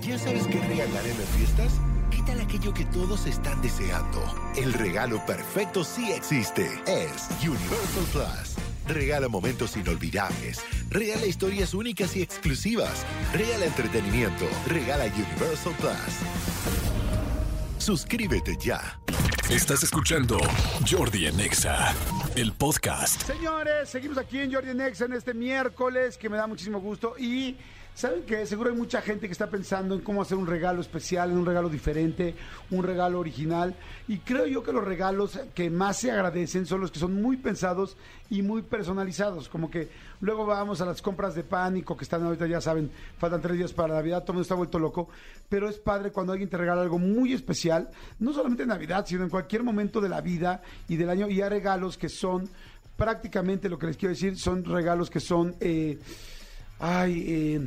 ¿Ya 0.00 0.18
sabes 0.18 0.46
qué 0.46 0.58
regalar 0.60 1.06
en 1.06 1.18
las 1.18 1.28
fiestas? 1.36 1.72
¿Qué 2.10 2.22
tal 2.26 2.40
aquello 2.40 2.72
que 2.72 2.84
todos 2.86 3.26
están 3.26 3.60
deseando? 3.62 4.22
El 4.56 4.72
regalo 4.72 5.24
perfecto 5.26 5.84
sí 5.84 6.10
existe. 6.12 6.66
Es 6.86 7.28
Universal 7.42 8.04
Plus. 8.12 8.56
Regala 8.88 9.28
momentos 9.28 9.76
inolvidables. 9.76 10.64
Regala 10.88 11.26
historias 11.26 11.74
únicas 11.74 12.16
y 12.16 12.22
exclusivas. 12.22 13.04
Regala 13.32 13.66
entretenimiento. 13.66 14.46
Regala 14.66 15.04
Universal 15.04 15.74
Plus. 15.78 16.18
Suscríbete 17.78 18.56
ya. 18.58 18.98
Estás 19.50 19.82
escuchando 19.82 20.38
Jordi 20.90 21.26
Anexa, 21.26 21.94
el 22.36 22.52
podcast. 22.52 23.20
Señores, 23.22 23.90
seguimos 23.90 24.16
aquí 24.16 24.38
en 24.38 24.52
Jordi 24.52 24.72
Nexa 24.74 25.04
en 25.04 25.12
este 25.12 25.34
miércoles, 25.34 26.16
que 26.16 26.30
me 26.30 26.38
da 26.38 26.46
muchísimo 26.46 26.80
gusto. 26.80 27.14
Y 27.18 27.58
saben 27.94 28.22
que 28.24 28.46
seguro 28.46 28.70
hay 28.70 28.76
mucha 28.76 29.02
gente 29.02 29.26
que 29.26 29.32
está 29.32 29.48
pensando 29.50 29.94
en 29.94 30.00
cómo 30.00 30.22
hacer 30.22 30.38
un 30.38 30.46
regalo 30.46 30.80
especial, 30.80 31.30
en 31.30 31.38
un 31.38 31.46
regalo 31.46 31.68
diferente, 31.68 32.34
un 32.70 32.82
regalo 32.82 33.20
original. 33.20 33.74
Y 34.08 34.18
creo 34.18 34.46
yo 34.46 34.62
que 34.62 34.72
los 34.72 34.84
regalos 34.84 35.38
que 35.54 35.70
más 35.70 35.98
se 35.98 36.10
agradecen 36.10 36.66
son 36.66 36.80
los 36.80 36.90
que 36.90 36.98
son 36.98 37.20
muy 37.20 37.36
pensados 37.36 37.96
y 38.30 38.42
muy 38.42 38.62
personalizados. 38.62 39.48
Como 39.48 39.70
que 39.70 39.90
luego 40.20 40.46
vamos 40.46 40.80
a 40.80 40.86
las 40.86 41.02
compras 41.02 41.34
de 41.34 41.44
pánico 41.44 41.96
que 41.96 42.04
están 42.04 42.22
ahorita, 42.22 42.46
ya 42.46 42.60
saben, 42.60 42.90
faltan 43.18 43.42
tres 43.42 43.58
días 43.58 43.72
para 43.72 43.94
Navidad, 43.94 44.22
todo 44.22 44.34
mundo 44.34 44.42
está 44.42 44.54
vuelto 44.54 44.78
loco. 44.78 45.08
Pero 45.48 45.68
es 45.68 45.78
padre 45.78 46.10
cuando 46.10 46.32
alguien 46.32 46.48
te 46.48 46.56
regala 46.56 46.82
algo 46.82 46.98
muy 46.98 47.32
especial, 47.32 47.90
no 48.18 48.32
solamente 48.32 48.62
en 48.62 48.70
Navidad, 48.70 49.04
sino 49.06 49.22
en 49.22 49.30
cualquier 49.30 49.62
momento 49.62 50.00
de 50.00 50.08
la 50.08 50.20
vida 50.20 50.62
y 50.88 50.96
del 50.96 51.10
año. 51.10 51.28
Y 51.28 51.42
hay 51.42 51.48
regalos 51.48 51.98
que 51.98 52.08
son 52.08 52.48
prácticamente 52.96 53.68
lo 53.68 53.78
que 53.78 53.86
les 53.86 53.96
quiero 53.96 54.14
decir, 54.14 54.38
son 54.38 54.64
regalos 54.64 55.10
que 55.10 55.20
son. 55.20 55.54
eh, 55.60 55.98
ay, 56.82 57.24
eh, 57.26 57.60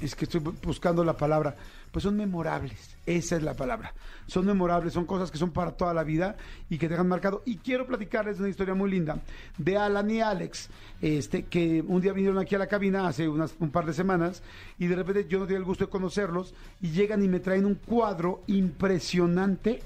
es 0.00 0.14
que 0.14 0.26
estoy 0.26 0.40
bu- 0.40 0.54
buscando 0.62 1.02
la 1.02 1.16
palabra. 1.16 1.56
Pues 1.90 2.04
son 2.04 2.16
memorables. 2.16 2.96
Esa 3.04 3.36
es 3.36 3.42
la 3.42 3.52
palabra. 3.52 3.92
Son 4.26 4.46
memorables, 4.46 4.94
son 4.94 5.04
cosas 5.04 5.30
que 5.30 5.36
son 5.36 5.50
para 5.50 5.72
toda 5.72 5.92
la 5.92 6.04
vida 6.04 6.36
y 6.70 6.78
que 6.78 6.88
te 6.88 6.94
han 6.94 7.06
marcado. 7.06 7.42
Y 7.44 7.56
quiero 7.58 7.86
platicarles 7.86 8.38
una 8.40 8.48
historia 8.48 8.72
muy 8.74 8.90
linda 8.90 9.18
de 9.58 9.76
Alan 9.76 10.10
y 10.10 10.22
Alex, 10.22 10.70
este, 11.02 11.42
que 11.44 11.82
un 11.86 12.00
día 12.00 12.14
vinieron 12.14 12.38
aquí 12.38 12.54
a 12.54 12.58
la 12.58 12.66
cabina 12.66 13.06
hace 13.08 13.28
unas, 13.28 13.54
un 13.58 13.70
par 13.70 13.84
de 13.84 13.92
semanas 13.92 14.42
y 14.78 14.86
de 14.86 14.96
repente 14.96 15.26
yo 15.28 15.38
no 15.38 15.44
tenía 15.44 15.58
el 15.58 15.64
gusto 15.66 15.84
de 15.84 15.90
conocerlos 15.90 16.54
y 16.80 16.92
llegan 16.92 17.22
y 17.22 17.28
me 17.28 17.40
traen 17.40 17.66
un 17.66 17.74
cuadro 17.74 18.42
impresionante 18.46 19.82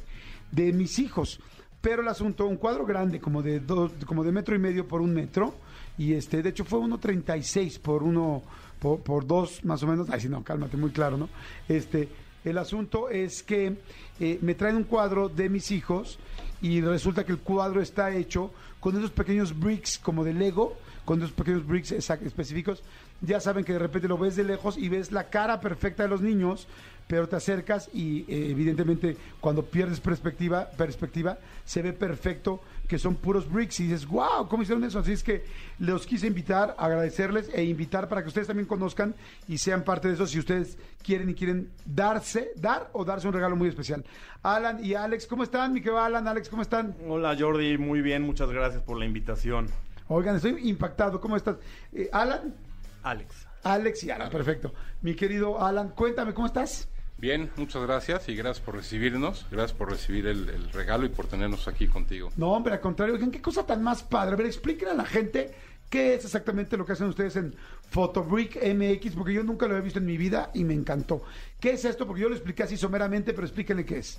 de 0.53 0.73
mis 0.73 0.99
hijos. 1.01 1.41
Pero 1.81 2.03
el 2.03 2.09
asunto, 2.09 2.47
un 2.47 2.57
cuadro 2.57 2.87
grande, 2.87 3.21
como 3.21 3.43
de 3.43 3.59
dos, 3.61 3.93
como 4.07 4.23
de 4.23 4.31
metro 4.33 4.55
y 4.55 4.59
medio 4.61 4.87
por 4.87 5.01
un 5.01 5.13
metro, 5.13 5.55
y 5.99 6.13
este, 6.15 6.43
de 6.43 6.51
hecho 6.51 6.65
fue 6.65 6.79
1.36 6.81 7.81
por 7.81 8.03
uno, 8.03 8.43
por, 8.79 9.01
por 9.01 9.27
dos 9.27 9.65
más 9.65 9.83
o 9.83 9.87
menos. 9.87 10.09
Ay, 10.11 10.21
sí, 10.21 10.29
no, 10.29 10.43
cálmate, 10.43 10.77
muy 10.77 10.91
claro, 10.91 11.17
¿no? 11.17 11.29
Este, 11.69 12.09
el 12.45 12.59
asunto 12.59 13.11
es 13.11 13.43
que 13.43 13.77
eh, 14.21 14.39
me 14.41 14.55
traen 14.55 14.77
un 14.77 14.85
cuadro 14.85 15.29
de 15.29 15.49
mis 15.49 15.71
hijos 15.73 16.19
y 16.63 16.81
resulta 16.81 17.25
que 17.25 17.33
el 17.33 17.39
cuadro 17.39 17.83
está 17.83 18.15
hecho 18.15 18.53
con 18.79 18.97
esos 18.97 19.11
pequeños 19.11 19.59
bricks 19.59 19.99
como 19.99 20.23
de 20.23 20.33
Lego, 20.33 20.77
con 21.05 21.19
esos 21.19 21.33
pequeños 21.33 21.67
bricks 21.67 21.93
específicos. 21.93 22.83
Ya 23.21 23.41
saben 23.41 23.65
que 23.65 23.73
de 23.73 23.79
repente 23.79 24.07
lo 24.07 24.17
ves 24.17 24.37
de 24.37 24.45
lejos 24.45 24.79
y 24.79 24.89
ves 24.89 25.11
la 25.11 25.29
cara 25.29 25.61
perfecta 25.61 26.05
de 26.05 26.09
los 26.09 26.21
niños, 26.21 26.69
pero 27.09 27.29
te 27.29 27.37
acercas 27.37 27.91
y 27.93 28.21
eh, 28.21 28.51
evidentemente 28.51 29.17
cuando 29.41 29.65
pierdes 29.65 30.01
perspectiva, 30.01 30.71
perspectiva, 30.71 31.39
se 31.65 31.83
ve 31.83 31.93
perfecto 31.93 32.61
que 32.87 32.99
son 32.99 33.17
puros 33.17 33.51
bricks 33.51 33.81
y 33.81 33.85
dices, 33.85 34.07
wow, 34.07 34.49
¿cómo 34.49 34.63
hicieron 34.63 34.85
eso? 34.85 34.99
Así 34.99 35.13
es 35.13 35.23
que 35.23 35.45
los 35.79 36.07
quise 36.07 36.27
invitar, 36.27 36.75
agradecerles 36.79 37.51
e 37.53 37.65
invitar 37.65 38.09
para 38.09 38.23
que 38.23 38.29
ustedes 38.29 38.47
también 38.47 38.67
conozcan 38.67 39.15
y 39.49 39.59
sean 39.59 39.83
parte 39.83 40.09
de 40.09 40.15
eso 40.15 40.27
si 40.27 40.39
ustedes 40.39 40.79
quieren 41.03 41.31
y 41.31 41.35
quieren 41.35 41.71
darse, 41.85 42.53
dar 42.57 42.91
o 42.93 43.05
darse 43.05 43.27
un 43.27 43.35
regalo 43.35 43.57
muy 43.57 43.69
especial. 43.69 44.05
Alan 44.43 44.85
y 44.85 44.95
Alex, 44.95 45.27
¿cómo 45.27 45.43
están? 45.43 45.73
Mi 45.73 45.81
querido 45.81 46.01
Alan, 46.01 46.27
Alex, 46.29 46.49
¿cómo 46.49 46.63
están? 46.63 46.95
Hola 47.07 47.37
Jordi, 47.39 47.77
muy 47.79 48.01
bien, 48.01 48.23
muchas 48.23 48.51
gracias 48.51 48.83
por 48.83 48.99
la 48.99 49.05
invitación. 49.05 49.69
Oigan, 50.09 50.37
estoy 50.37 50.69
impactado, 50.69 51.21
¿cómo 51.21 51.37
estás? 51.37 51.57
Eh, 51.93 52.09
Alan, 52.13 52.55
Alex. 53.03 53.47
Alex 53.65 54.05
y 54.05 54.11
Alan, 54.11 54.31
perfecto. 54.31 54.73
Mi 55.03 55.15
querido 55.15 55.61
Alan, 55.65 55.89
cuéntame, 55.91 56.33
¿cómo 56.33 56.47
estás? 56.47 56.89
Bien, 57.19 57.51
muchas 57.57 57.83
gracias 57.83 58.29
y 58.29 58.37
gracias 58.37 58.65
por 58.65 58.77
recibirnos, 58.77 59.47
gracias 59.51 59.73
por 59.73 59.91
recibir 59.91 60.27
el, 60.27 60.51
el 60.51 60.71
regalo 60.71 61.07
y 61.07 61.09
por 61.09 61.27
tenernos 61.27 61.67
aquí 61.67 61.89
contigo. 61.89 62.31
No, 62.37 62.53
hombre, 62.53 62.75
al 62.75 62.81
contrario, 62.81 63.15
oigan, 63.15 63.31
qué 63.31 63.41
cosa 63.41 63.65
tan 63.65 63.83
más 63.83 64.03
padre. 64.03 64.35
A 64.35 64.37
ver, 64.37 64.45
explíquenle 64.47 64.93
a 64.93 64.97
la 64.97 65.07
gente 65.07 65.55
qué 65.89 66.15
es 66.15 66.25
exactamente 66.25 66.77
lo 66.77 66.85
que 66.85 66.93
hacen 66.93 67.07
ustedes 67.07 67.37
en 67.37 67.55
Photobrick 67.91 68.57
MX, 68.57 69.15
porque 69.15 69.33
yo 69.33 69.43
nunca 69.43 69.67
lo 69.67 69.73
había 69.73 69.85
visto 69.85 69.99
en 69.99 70.05
mi 70.05 70.19
vida 70.19 70.51
y 70.53 70.65
me 70.65 70.75
encantó. 70.75 71.23
¿Qué 71.59 71.71
es 71.71 71.87
esto? 71.87 72.07
Porque 72.07 72.21
yo 72.23 72.29
lo 72.29 72.35
expliqué 72.35 72.65
así 72.65 72.77
someramente, 72.77 73.33
pero 73.33 73.47
explíquenle 73.47 73.87
qué 73.87 73.97
es. 73.99 74.19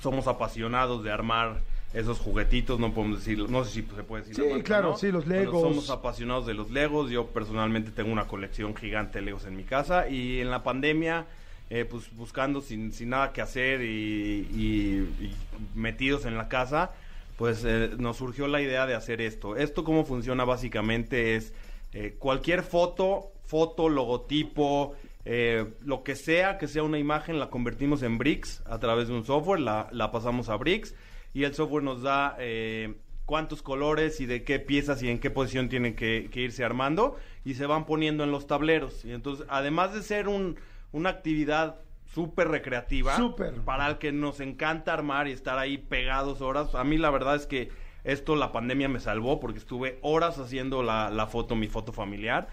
somos 0.02 0.26
apasionados 0.26 1.02
de 1.02 1.10
armar 1.10 1.62
esos 1.94 2.18
juguetitos, 2.18 2.78
no 2.78 2.92
podemos 2.92 3.18
decir, 3.24 3.48
no 3.48 3.64
sé 3.64 3.70
si 3.70 3.82
se 3.82 4.02
puede 4.02 4.22
decir. 4.22 4.36
Sí, 4.36 4.42
la 4.42 4.48
marca, 4.56 4.64
claro, 4.64 4.90
¿no? 4.90 4.96
sí, 4.98 5.10
los 5.10 5.24
Bueno, 5.26 5.40
Legos. 5.42 5.60
somos 5.62 5.90
apasionados 5.90 6.46
de 6.46 6.54
los 6.54 6.70
Legos. 6.70 7.10
Yo 7.10 7.26
personalmente 7.28 7.90
tengo 7.90 8.12
una 8.12 8.26
colección 8.26 8.76
gigante 8.76 9.18
de 9.20 9.24
Legos 9.24 9.46
en 9.46 9.56
mi 9.56 9.64
casa 9.64 10.08
y 10.08 10.40
en 10.40 10.50
la 10.50 10.62
pandemia, 10.62 11.26
eh, 11.70 11.84
pues 11.84 12.14
buscando 12.14 12.60
sin, 12.60 12.92
sin 12.92 13.10
nada 13.10 13.32
que 13.32 13.40
hacer 13.40 13.80
y, 13.82 14.46
y- 14.54 15.24
y 15.24 15.34
metidos 15.74 16.24
en 16.26 16.36
la 16.36 16.48
casa, 16.48 16.92
pues 17.36 17.64
eh, 17.64 17.90
nos 17.98 18.16
surgió 18.18 18.48
la 18.48 18.60
idea 18.60 18.86
de 18.86 18.94
hacer 18.94 19.20
esto. 19.20 19.56
Esto 19.56 19.82
cómo 19.84 20.04
funciona 20.04 20.44
básicamente 20.44 21.36
es 21.36 21.52
eh, 21.94 22.16
cualquier 22.18 22.62
foto, 22.64 23.32
foto, 23.46 23.88
logotipo, 23.88 24.94
eh, 25.24 25.64
lo 25.84 26.02
que 26.02 26.16
sea, 26.16 26.58
que 26.58 26.68
sea 26.68 26.82
una 26.82 26.98
imagen, 26.98 27.38
la 27.38 27.48
convertimos 27.48 28.02
en 28.02 28.18
bricks 28.18 28.62
a 28.66 28.78
través 28.78 29.08
de 29.08 29.14
un 29.14 29.24
software, 29.24 29.60
la, 29.60 29.88
la 29.92 30.10
pasamos 30.10 30.48
a 30.48 30.56
bricks 30.56 30.94
y 31.34 31.44
el 31.44 31.54
software 31.54 31.84
nos 31.84 32.02
da 32.02 32.36
eh, 32.38 32.94
cuántos 33.24 33.62
colores 33.62 34.20
y 34.20 34.26
de 34.26 34.42
qué 34.44 34.58
piezas 34.58 35.02
y 35.02 35.10
en 35.10 35.18
qué 35.18 35.30
posición 35.30 35.68
tienen 35.68 35.94
que, 35.94 36.28
que 36.32 36.40
irse 36.40 36.64
armando 36.64 37.16
y 37.44 37.54
se 37.54 37.66
van 37.66 37.84
poniendo 37.84 38.24
en 38.24 38.30
los 38.30 38.46
tableros. 38.46 39.04
Y 39.04 39.12
entonces, 39.12 39.46
además 39.48 39.92
de 39.92 40.02
ser 40.02 40.28
un, 40.28 40.56
una 40.92 41.10
actividad 41.10 41.76
súper 42.14 42.48
recreativa, 42.48 43.16
Súper. 43.16 43.54
para 43.66 43.86
el 43.86 43.98
que 43.98 44.12
nos 44.12 44.40
encanta 44.40 44.92
armar 44.94 45.28
y 45.28 45.32
estar 45.32 45.58
ahí 45.58 45.78
pegados 45.78 46.40
horas, 46.40 46.74
a 46.74 46.84
mí 46.84 46.96
la 46.96 47.10
verdad 47.10 47.36
es 47.36 47.46
que 47.46 47.70
esto 48.04 48.34
la 48.36 48.52
pandemia 48.52 48.88
me 48.88 49.00
salvó 49.00 49.40
porque 49.40 49.58
estuve 49.58 49.98
horas 50.02 50.38
haciendo 50.38 50.82
la, 50.82 51.10
la 51.10 51.26
foto, 51.26 51.54
mi 51.54 51.68
foto 51.68 51.92
familiar, 51.92 52.48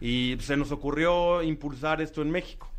y 0.00 0.36
se 0.40 0.56
nos 0.56 0.70
ocurrió 0.70 1.42
impulsar 1.42 2.00
esto 2.00 2.22
en 2.22 2.30
México. 2.30 2.69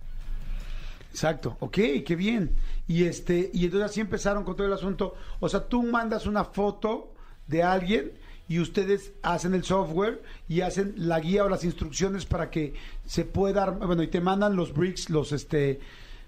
Exacto, 1.12 1.58
ok, 1.60 1.78
qué 2.06 2.16
bien. 2.16 2.56
Y 2.88 3.04
este, 3.04 3.52
y 3.54 3.66
entonces 3.66 3.92
así 3.92 4.00
empezaron 4.00 4.44
con 4.44 4.56
todo 4.56 4.66
el 4.66 4.74
asunto. 4.74 5.16
O 5.40 5.50
sea, 5.50 5.68
tú 5.68 5.84
mandas 5.84 6.26
una 6.26 6.46
foto 6.46 7.14
de 7.48 7.64
alguien 7.64 8.14
y 8.48 8.60
ustedes 8.60 9.14
hacen 9.22 9.54
el 9.54 9.64
software 9.64 10.22
y 10.48 10.62
hacen 10.62 10.94
la 10.98 11.20
guía 11.20 11.46
o 11.46 11.50
las 11.50 11.64
instrucciones 11.64 12.26
para 12.26 12.50
que 12.50 12.74
se 13.06 13.26
pueda 13.26 13.70
bueno, 13.70 14.04
y 14.04 14.08
te 14.08 14.22
mandan 14.22 14.56
los 14.56 14.74
bricks, 14.74 15.10
los 15.10 15.32
este, 15.32 15.80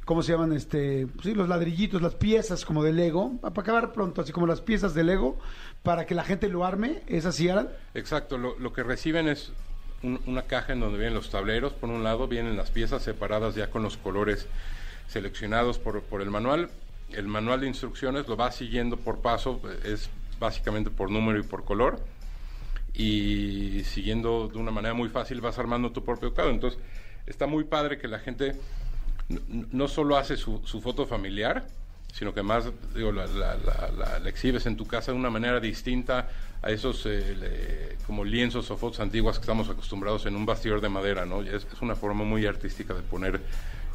¿cómo 0.05 0.21
se 0.21 0.33
llaman? 0.33 0.53
Este, 0.53 1.07
sí, 1.21 1.33
los 1.33 1.49
ladrillitos, 1.49 2.01
las 2.01 2.15
piezas 2.15 2.65
como 2.65 2.83
de 2.83 2.93
Lego, 2.93 3.37
para 3.41 3.61
acabar 3.61 3.93
pronto, 3.93 4.21
así 4.21 4.31
como 4.31 4.47
las 4.47 4.61
piezas 4.61 4.93
de 4.93 5.03
Lego, 5.03 5.37
para 5.81 6.05
que 6.05 6.15
la 6.15 6.23
gente 6.23 6.49
lo 6.49 6.65
arme, 6.65 7.03
¿es 7.07 7.25
así, 7.25 7.49
Alan? 7.49 7.69
Exacto, 7.93 8.37
lo, 8.37 8.57
lo 8.59 8.73
que 8.73 8.83
reciben 8.83 9.27
es 9.27 9.51
un- 10.03 10.21
una 10.25 10.43
caja 10.43 10.73
en 10.73 10.79
donde 10.79 10.97
vienen 10.97 11.15
los 11.15 11.29
tableros, 11.29 11.73
por 11.73 11.89
un 11.89 12.03
lado 12.03 12.27
vienen 12.27 12.55
las 12.57 12.69
piezas 12.71 13.03
separadas 13.03 13.55
ya 13.55 13.69
con 13.69 13.83
los 13.83 13.97
colores 13.97 14.47
seleccionados 15.07 15.79
por, 15.79 16.01
por 16.03 16.21
el 16.21 16.29
manual. 16.29 16.69
El 17.11 17.27
manual 17.27 17.61
de 17.61 17.67
instrucciones 17.67 18.27
lo 18.27 18.37
va 18.37 18.51
siguiendo 18.51 18.97
por 18.97 19.19
paso, 19.21 19.61
es 19.83 20.09
básicamente 20.39 20.89
por 20.89 21.09
número 21.11 21.39
y 21.39 21.43
por 21.43 21.63
color. 21.63 21.99
Y 22.93 23.83
siguiendo 23.85 24.47
de 24.49 24.57
una 24.59 24.71
manera 24.71 24.93
muy 24.93 25.09
fácil 25.09 25.41
vas 25.41 25.57
armando 25.57 25.91
tu 25.91 26.03
propio 26.03 26.33
cuadro. 26.33 26.51
Entonces, 26.51 26.79
está 27.25 27.47
muy 27.47 27.63
padre 27.63 27.97
que 27.97 28.07
la 28.07 28.19
gente 28.19 28.55
no 29.71 29.87
solo 29.87 30.17
hace 30.17 30.37
su, 30.37 30.61
su 30.65 30.81
foto 30.81 31.05
familiar, 31.07 31.65
sino 32.11 32.33
que 32.33 32.41
además 32.41 32.65
digo, 32.93 33.11
la- 33.11 33.25
la- 33.25 33.57
la- 33.57 34.19
la 34.19 34.29
exhibes 34.29 34.65
en 34.67 34.77
tu 34.77 34.85
casa 34.85 35.11
de 35.11 35.17
una 35.17 35.29
manera 35.31 35.59
distinta 35.59 36.29
a 36.63 36.71
esos 36.71 37.03
eh, 37.05 37.97
como 38.07 38.23
lienzos 38.23 38.71
o 38.71 38.77
fotos 38.77 38.99
antiguas 39.01 39.37
que 39.37 39.41
estamos 39.43 39.69
acostumbrados 39.69 40.25
en 40.25 40.35
un 40.35 40.45
bastidor 40.45 40.81
de 40.81 40.89
madera, 40.89 41.25
¿no? 41.25 41.41
Es, 41.41 41.67
es 41.71 41.81
una 41.81 41.95
forma 41.95 42.23
muy 42.23 42.45
artística 42.45 42.93
de 42.93 43.01
poner 43.01 43.41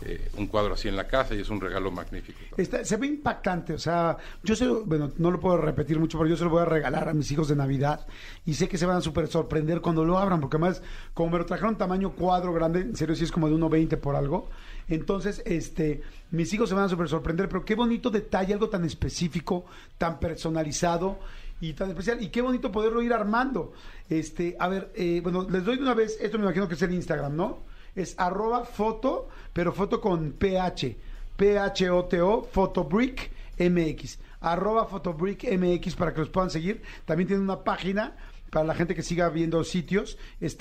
eh, 0.02 0.28
un 0.36 0.46
cuadro 0.46 0.74
así 0.74 0.86
en 0.86 0.94
la 0.94 1.08
casa 1.08 1.34
y 1.34 1.40
es 1.40 1.48
un 1.48 1.60
regalo 1.60 1.90
magnífico. 1.90 2.38
Está- 2.56 2.84
se 2.84 2.96
ve 2.98 3.06
impactante, 3.08 3.72
o 3.72 3.78
sea, 3.78 4.16
yo 4.44 4.54
sé, 4.54 4.68
bueno, 4.68 5.10
no 5.18 5.30
lo 5.32 5.40
puedo 5.40 5.56
repetir 5.56 5.98
mucho, 5.98 6.18
pero 6.18 6.30
yo 6.30 6.36
se 6.36 6.44
lo 6.44 6.50
voy 6.50 6.62
a 6.62 6.66
regalar 6.66 7.08
a 7.08 7.14
mis 7.14 7.30
hijos 7.32 7.48
de 7.48 7.56
Navidad 7.56 8.06
y 8.46 8.54
sé 8.54 8.68
que 8.68 8.78
se 8.78 8.86
van 8.86 8.98
a 8.98 9.00
súper 9.00 9.26
sorprender 9.26 9.80
cuando 9.80 10.04
lo 10.04 10.18
abran, 10.18 10.40
porque 10.40 10.56
además, 10.56 10.82
como 11.14 11.30
me 11.32 11.38
lo 11.38 11.46
trajeron 11.46 11.76
tamaño 11.76 12.12
cuadro 12.12 12.52
grande, 12.52 12.82
en 12.82 12.94
serio 12.96 13.16
sí 13.16 13.24
es 13.24 13.32
como 13.32 13.48
de 13.48 13.54
1.20 13.56 13.96
por 13.98 14.14
algo, 14.14 14.48
entonces, 14.90 15.42
este, 15.44 16.00
mis 16.30 16.52
hijos 16.54 16.68
se 16.68 16.74
van 16.74 16.84
a 16.84 16.88
súper 16.88 17.08
sorprender, 17.08 17.48
pero 17.48 17.64
qué 17.64 17.74
bonito 17.74 18.08
detalle, 18.08 18.52
algo 18.54 18.68
tan 18.70 18.84
específico, 18.84 19.66
tan 19.98 20.18
personalizado 20.20 21.18
y 21.60 21.72
tan 21.72 21.90
especial, 21.90 22.22
y 22.22 22.28
qué 22.28 22.40
bonito 22.40 22.70
poderlo 22.70 23.02
ir 23.02 23.12
armando. 23.12 23.72
Este, 24.08 24.56
a 24.58 24.68
ver, 24.68 24.92
eh, 24.94 25.20
bueno, 25.22 25.46
les 25.48 25.64
doy 25.64 25.76
de 25.76 25.82
una 25.82 25.94
vez, 25.94 26.18
esto 26.20 26.38
me 26.38 26.44
imagino 26.44 26.68
que 26.68 26.74
es 26.74 26.82
el 26.82 26.92
Instagram, 26.92 27.36
¿no? 27.36 27.58
Es 27.94 28.14
arroba 28.18 28.64
foto, 28.64 29.28
pero 29.52 29.72
foto 29.72 30.00
con 30.00 30.32
PH. 30.32 30.96
P-H-O-T-O, 31.36 32.48
Photobrick 32.50 33.30
MX. 33.58 34.18
Arroba 34.40 34.86
Photobrick 34.86 35.44
MX 35.44 35.96
para 35.96 36.12
que 36.12 36.20
los 36.20 36.30
puedan 36.30 36.50
seguir. 36.50 36.82
También 37.04 37.28
tiene 37.28 37.42
una 37.42 37.64
página 37.64 38.16
para 38.50 38.64
la 38.64 38.74
gente 38.74 38.94
que 38.94 39.02
siga 39.02 39.28
viendo 39.28 39.62
sitios. 39.64 40.18
Es 40.40 40.56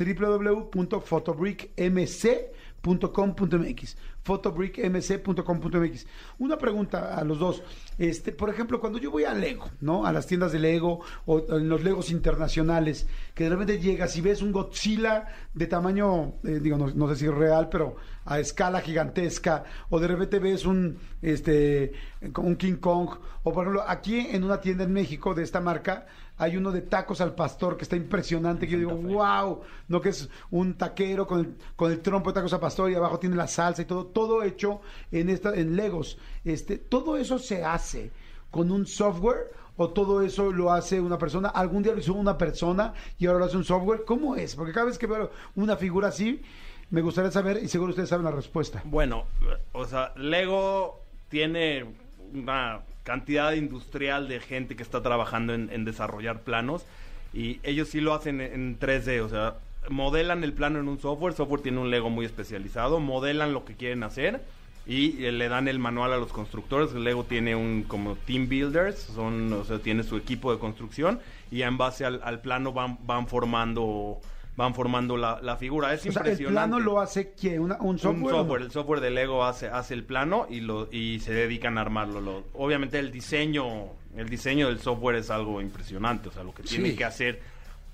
Photobrickmc.com.mx. 4.24 6.08
Una 6.40 6.58
pregunta 6.58 7.16
a 7.16 7.24
los 7.24 7.40
dos. 7.40 7.64
Este, 7.98 8.32
por 8.32 8.50
ejemplo, 8.50 8.80
cuando 8.80 9.00
yo 9.00 9.12
voy 9.12 9.24
a 9.24 9.34
Lego, 9.34 9.70
¿no? 9.82 10.06
A 10.06 10.12
las 10.12 10.28
tiendas 10.28 10.52
de 10.52 10.60
Lego 10.60 11.02
o 11.26 11.58
en 11.58 11.70
los 11.70 11.84
Legos 11.84 12.12
internacionales, 12.12 13.08
que 13.34 13.46
de 13.46 13.50
repente 13.52 13.80
llegas 13.80 14.16
y 14.18 14.22
ves 14.22 14.42
un 14.42 14.52
Godzilla 14.52 15.28
de 15.54 15.68
tamaño, 15.68 16.36
eh, 16.44 16.60
digo, 16.62 16.78
no, 16.78 16.88
no 16.88 17.08
sé 17.10 17.16
si 17.16 17.26
es 17.26 17.34
real, 17.34 17.70
pero 17.70 17.96
a 18.26 18.40
escala 18.40 18.82
gigantesca, 18.82 19.64
o 19.90 20.00
de 20.00 20.08
repente 20.08 20.40
ves 20.40 20.66
un, 20.66 20.98
este, 21.22 21.94
un 22.38 22.56
King 22.58 22.76
Kong, 22.76 23.10
o 23.44 23.54
por 23.54 23.64
ejemplo, 23.64 23.84
aquí 23.88 24.20
en 24.20 24.44
una 24.44 24.60
tienda 24.60 24.84
en 24.84 24.92
México 24.92 25.34
de 25.34 25.44
esta 25.44 25.62
marca, 25.62 26.08
hay 26.38 26.58
uno 26.58 26.72
de 26.72 26.82
tacos 26.82 27.22
al 27.22 27.34
pastor 27.34 27.78
que 27.78 27.84
está 27.84 27.96
impresionante, 27.96 28.68
que 28.68 28.74
yo 28.74 28.80
digo, 28.80 28.96
wow, 28.96 29.62
no 29.88 30.02
que 30.02 30.10
es 30.10 30.30
un 30.52 30.76
taquero 30.76 31.26
con 31.26 31.40
el, 31.40 31.56
con 31.76 31.92
el 31.92 32.00
trompo 32.00 32.30
de 32.30 32.36
tacos 32.36 32.54
al 32.54 32.60
pastor 32.60 32.92
y 32.92 32.96
abajo 32.96 33.20
tiene 33.20 33.36
la 33.36 33.48
salsa 33.48 33.82
y 33.82 33.86
todo, 33.86 34.06
todo 34.06 34.44
hecho 34.44 34.82
en 35.12 35.30
esta, 35.30 35.56
en 35.56 35.76
Legos. 35.76 36.18
Este, 36.46 36.78
todo 36.78 37.18
eso 37.18 37.40
se 37.40 37.64
hace 37.64 38.12
con 38.52 38.72
un 38.72 38.86
software 38.86 39.52
o 39.78 39.90
todo 39.90 40.22
eso 40.22 40.52
lo 40.52 40.72
hace 40.72 41.00
una 41.00 41.18
persona, 41.18 41.50
algún 41.50 41.84
día 41.84 41.94
lo 41.94 42.00
hizo 42.00 42.14
una 42.14 42.38
persona 42.38 42.94
y 43.18 43.28
ahora 43.28 43.40
lo 43.40 43.46
hace 43.46 43.58
un 43.58 43.64
software, 43.64 44.04
¿cómo 44.06 44.36
es? 44.36 44.56
Porque 44.56 44.74
cada 44.74 44.88
vez 44.88 44.98
que 44.98 45.08
veo 45.08 45.32
una 45.56 45.78
figura 45.78 46.10
así, 46.10 46.42
me 46.90 47.02
gustaría 47.02 47.32
saber 47.32 47.62
y 47.62 47.68
seguro 47.68 47.92
ustedes 47.92 48.10
saben 48.10 48.26
la 48.26 48.32
respuesta. 48.32 48.82
Bueno, 48.86 49.26
o 49.74 49.86
sea, 49.86 50.14
Lego 50.16 51.02
tiene 51.30 51.86
una 52.34 52.82
cantidad 53.08 53.54
industrial 53.54 54.28
de 54.28 54.42
gente 54.42 54.76
que 54.76 54.84
está 54.84 55.02
trabajando 55.02 55.54
en, 55.54 55.86
desarrollar 55.86 56.42
planos 56.42 56.86
y 57.34 57.62
ellos 57.64 57.88
sí 57.88 58.02
lo 58.02 58.14
hacen 58.14 58.42
en, 58.42 58.54
en 58.54 58.80
3D, 58.80 59.22
o 59.22 59.30
sea, 59.30 59.56
modelan 59.90 60.44
el 60.44 60.52
plano 60.52 60.80
en 60.80 60.90
un 60.90 61.00
software, 61.00 61.34
software 61.34 61.62
tiene 61.62 61.80
un 61.80 61.90
Lego 61.90 62.10
muy 62.10 62.26
especializado, 62.26 63.00
modelan 63.00 63.54
lo 63.54 63.64
que 63.64 63.76
quieren 63.76 64.04
hacer 64.04 64.42
y 64.86 65.24
eh, 65.24 65.32
le 65.32 65.48
dan 65.48 65.70
el 65.70 65.80
manual 65.80 66.12
a 66.12 66.18
los 66.18 66.34
constructores. 66.34 66.92
Lego 66.94 67.24
tiene 67.24 67.56
un 67.56 67.84
como 67.84 68.16
team 68.16 68.50
builders, 68.50 69.00
son, 69.00 69.54
o 69.54 69.64
sea, 69.64 69.80
tiene 69.80 70.04
su 70.04 70.18
equipo 70.18 70.52
de 70.52 70.60
construcción 70.60 71.20
y 71.50 71.62
en 71.62 71.78
base 71.78 72.04
al, 72.04 72.42
plano 72.42 72.74
van 72.74 73.28
formando 73.28 74.20
van 74.58 74.74
formando 74.76 75.16
la, 75.16 75.40
la 75.42 75.56
figura. 75.56 75.94
Es 75.94 76.00
O 76.00 76.04
sea, 76.04 76.10
el 76.10 76.18
impresionante. 76.18 76.52
plano 76.54 76.80
lo 76.80 77.00
hace 77.00 77.32
¿quién? 77.40 77.62
¿Una- 77.62 77.78
un 77.80 77.98
software. 77.98 78.16
Un 78.16 78.32
no? 78.32 78.38
software, 78.38 78.62
el 78.64 78.72
software 78.72 79.00
de 79.00 79.12
Lego 79.12 79.46
hace, 79.46 79.68
hace 79.68 79.94
el 79.94 80.04
plano 80.04 80.48
y 80.50 80.60
lo 80.62 80.90
y 80.92 81.20
se 81.20 81.32
dedican 81.32 81.78
a 81.78 81.82
armarlo. 81.82 82.20
Lo- 82.20 82.44
obviamente 82.54 82.98
el 83.00 83.12
diseño, 83.12 83.86
el 84.18 84.28
diseño 84.28 84.68
del 84.68 84.80
software 84.82 85.16
es 85.18 85.30
algo 85.30 85.62
impresionante, 85.62 86.28
o 86.30 86.32
sea, 86.32 86.44
lo 86.44 86.54
que 86.54 86.64
tiene 86.64 86.90
Sí. 86.90 86.96
que 86.98 87.06
hacer 87.06 87.40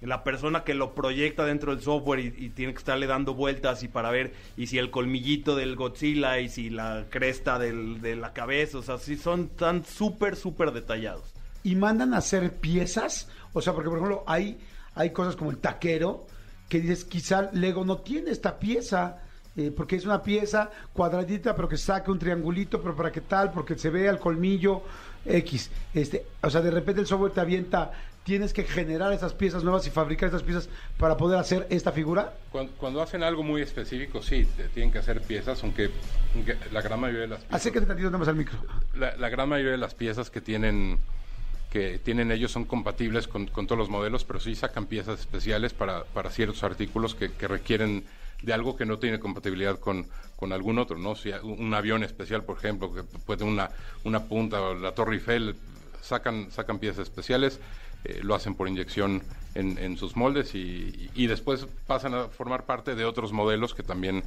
la 0.01 0.23
persona 0.25 0.65
que 0.65 0.73
lo 0.73 0.93
proyecta 0.95 1.45
dentro 1.45 1.73
del 1.73 1.81
software 1.81 2.19
y, 2.19 2.33
y 2.37 2.49
tiene 2.49 2.73
que 2.73 2.79
estarle 2.79 3.07
dando 3.07 3.33
vueltas 3.35 3.83
y 3.83 3.87
para 3.87 4.09
ver 4.11 4.33
y 4.57 4.67
si 4.67 4.77
el 4.77 4.89
colmillito 4.91 5.55
del 5.55 5.77
Godzilla 5.77 6.39
y 6.39 6.49
si 6.49 6.69
la 6.69 7.05
cresta 7.09 7.57
del- 7.59 8.01
de 8.01 8.15
la 8.17 8.33
cabeza, 8.33 8.79
o 8.79 8.81
sea, 8.81 8.97
sí 8.97 9.15
son 9.15 9.47
tan 9.49 9.85
súper, 9.85 10.35
súper 10.35 10.71
detallados. 10.71 11.23
y 11.65 11.75
mandan 11.75 12.13
a 12.13 12.17
hacer 12.17 12.51
piezas. 12.57 13.29
O 13.53 13.61
sea, 13.61 13.71
porque 13.73 13.89
por 13.89 13.97
ejemplo 13.99 14.23
hay, 14.27 14.57
hay 14.95 15.11
cosas 15.11 15.37
como 15.37 15.49
el 15.51 15.57
taquero 15.59 16.25
que 16.69 16.79
dices, 16.79 17.05
quizá 17.05 17.49
Lego 17.53 17.85
no 17.85 17.97
tiene 17.99 18.31
esta 18.31 18.57
pieza. 18.59 19.19
eh, 19.55 19.71
porque 19.75 19.95
es 19.95 20.05
una 20.05 20.23
pieza 20.23 20.71
cuadradita, 20.93 21.55
pero 21.55 21.69
que 21.69 21.77
saque 21.77 22.09
un 22.09 22.17
triangulito, 22.17 22.81
pero 22.81 22.95
para 22.95 23.11
qué 23.11 23.21
tal, 23.21 23.51
porque 23.51 23.77
se 23.77 23.91
vea 23.91 24.09
el 24.09 24.17
colmillo 24.17 24.81
X. 25.25 25.69
Este, 25.93 26.25
o 26.41 26.49
sea, 26.49 26.61
de 26.61 26.71
repente 26.71 27.01
el 27.01 27.05
software 27.07 27.33
te 27.33 27.39
avienta, 27.41 27.91
tienes 28.23 28.51
que 28.51 28.63
generar 28.63 29.13
esas 29.13 29.33
piezas 29.35 29.63
nuevas 29.63 29.85
y 29.85 29.91
fabricar 29.91 30.29
esas 30.29 30.41
piezas 30.41 30.69
para 30.97 31.17
poder 31.17 31.37
hacer 31.37 31.67
esta 31.69 31.91
figura. 31.91 32.33
Cuando, 32.51 32.71
cuando 32.77 32.99
hacen 33.03 33.21
algo 33.21 33.43
muy 33.43 33.61
específico, 33.61 34.23
sí, 34.23 34.47
te- 34.57 34.69
tienen 34.69 34.91
que 34.91 34.97
hacer 34.97 35.21
piezas, 35.21 35.61
aunque, 35.63 35.91
aunque 36.33 36.57
la 36.71 36.81
gran 36.81 36.99
mayoría 36.99 37.21
de 37.21 37.27
las 37.27 37.39
piezas... 37.41 37.55
Acércate 37.61 37.85
tantito 37.85 38.09
más 38.17 38.27
al 38.27 38.35
micro. 38.35 38.57
la, 38.95 39.15
la 39.17 39.29
gran 39.29 39.47
mayoría 39.49 39.73
de 39.73 39.77
las 39.77 39.93
piezas 39.93 40.31
que 40.31 40.41
tienen 40.41 40.97
que 41.73 41.97
tienen 41.97 42.31
ellos 42.31 42.51
son 42.51 42.65
compatibles 42.65 43.27
con, 43.27 43.47
con 43.47 43.65
todos 43.65 43.79
los 43.79 43.89
modelos, 43.89 44.23
pero 44.23 44.39
sí 44.39 44.53
sacan 44.53 44.85
piezas 44.85 45.19
especiales 45.19 45.73
para, 45.73 46.03
para 46.03 46.29
ciertos 46.29 46.63
artículos 46.63 47.15
que, 47.15 47.31
que 47.31 47.47
requieren 47.47 48.05
de 48.43 48.53
algo 48.53 48.75
que 48.75 48.85
no 48.85 48.99
tiene 48.99 49.19
compatibilidad 49.19 49.79
con, 49.79 50.05
con 50.35 50.53
algún 50.53 50.77
otro, 50.77 50.99
¿no? 50.99 51.15
Si 51.15 51.31
un 51.31 51.73
avión 51.73 52.03
especial, 52.03 52.43
por 52.43 52.57
ejemplo, 52.59 52.93
que 52.93 53.01
puede 53.01 53.39
tener 53.39 53.51
una, 53.51 53.71
una 54.03 54.23
punta, 54.25 54.61
o 54.61 54.75
la 54.75 54.91
Torre 54.91 55.15
Eiffel, 55.15 55.55
sacan, 55.99 56.51
sacan 56.51 56.77
piezas 56.77 56.99
especiales, 57.03 57.59
eh, 58.03 58.19
lo 58.21 58.35
hacen 58.35 58.53
por 58.53 58.67
inyección 58.67 59.23
en, 59.55 59.79
en 59.79 59.97
sus 59.97 60.15
moldes 60.15 60.53
y, 60.53 61.09
y 61.15 61.25
después 61.25 61.65
pasan 61.87 62.13
a 62.13 62.27
formar 62.27 62.65
parte 62.67 62.93
de 62.93 63.03
otros 63.03 63.31
modelos 63.31 63.73
que 63.73 63.81
también, 63.81 64.23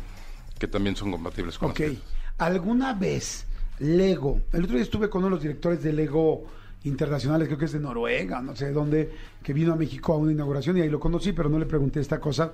que 0.58 0.66
también 0.66 0.96
son 0.96 1.12
compatibles 1.12 1.58
con 1.58 1.70
Ok. 1.70 1.80
las. 1.80 1.92
¿Alguna 2.38 2.92
vez 2.94 3.46
Lego, 3.78 4.40
el 4.52 4.64
otro 4.64 4.74
día 4.74 4.82
estuve 4.82 5.08
con 5.08 5.20
uno 5.20 5.28
de 5.28 5.34
los 5.36 5.42
directores 5.42 5.82
de 5.82 5.92
Lego 5.92 6.44
internacionales, 6.84 7.48
creo 7.48 7.58
que 7.58 7.64
es 7.64 7.72
de 7.72 7.80
Noruega, 7.80 8.40
no 8.40 8.54
sé 8.54 8.66
de 8.66 8.72
dónde, 8.72 9.10
que 9.42 9.52
vino 9.52 9.72
a 9.72 9.76
México 9.76 10.12
a 10.12 10.16
una 10.18 10.32
inauguración 10.32 10.76
y 10.78 10.82
ahí 10.82 10.88
lo 10.90 11.00
conocí, 11.00 11.32
pero 11.32 11.48
no 11.48 11.58
le 11.58 11.66
pregunté 11.66 12.00
esta 12.00 12.20
cosa, 12.20 12.52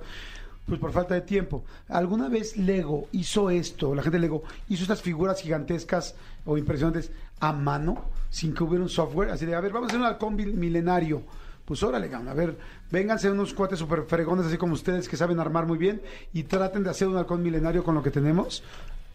pues 0.65 0.79
por 0.79 0.91
falta 0.91 1.13
de 1.13 1.21
tiempo. 1.21 1.63
¿Alguna 1.89 2.29
vez 2.29 2.57
Lego 2.57 3.07
hizo 3.11 3.49
esto, 3.49 3.93
la 3.93 4.01
gente 4.01 4.17
de 4.17 4.21
Lego 4.21 4.43
hizo 4.69 4.83
estas 4.83 5.01
figuras 5.01 5.41
gigantescas 5.41 6.15
o 6.45 6.57
impresionantes 6.57 7.11
a 7.39 7.53
mano, 7.53 8.05
sin 8.29 8.53
que 8.53 8.63
hubiera 8.63 8.81
un 8.83 8.89
software? 8.89 9.29
Así 9.29 9.45
de, 9.45 9.55
a 9.55 9.59
ver, 9.61 9.71
vamos 9.71 9.87
a 9.87 9.91
hacer 9.91 9.99
un 9.99 10.07
halcón 10.07 10.35
mil- 10.35 10.53
milenario. 10.53 11.21
Pues 11.65 11.81
órale, 11.81 12.13
a 12.13 12.33
ver, 12.33 12.57
vénganse 12.91 13.31
unos 13.31 13.53
cuates 13.53 13.79
super 13.79 14.03
fregones 14.03 14.45
así 14.45 14.57
como 14.57 14.73
ustedes 14.73 15.07
que 15.07 15.15
saben 15.15 15.39
armar 15.39 15.65
muy 15.65 15.77
bien 15.77 16.01
y 16.33 16.43
traten 16.43 16.83
de 16.83 16.89
hacer 16.89 17.07
un 17.07 17.15
halcón 17.15 17.41
milenario 17.41 17.85
con 17.85 17.95
lo 17.95 18.03
que 18.03 18.11
tenemos. 18.11 18.63